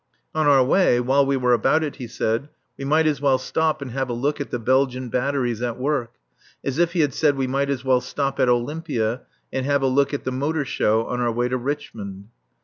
[0.33, 3.83] On our way, while we were about it, he said, we might as well stop
[3.83, 6.13] and have a look at the Belgian batteries at work
[6.63, 9.21] as if he had said we might as well stop at Olympia
[9.53, 12.29] and have a look at the Motor Show on our way to Richmond.